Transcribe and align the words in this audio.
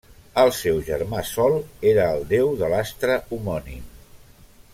El 0.43 0.47
seu 0.59 0.79
germà 0.87 1.19
Sol 1.31 1.57
era 1.91 2.07
el 2.15 2.27
déu 2.33 2.51
de 2.63 2.71
l'astre 2.75 3.19
homònim. 3.37 3.87